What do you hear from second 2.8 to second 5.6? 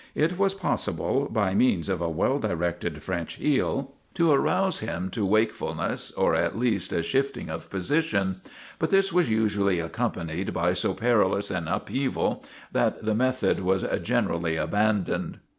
French heel, to arouse him to wake